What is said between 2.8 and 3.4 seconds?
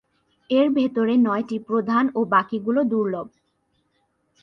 দুর্লভ।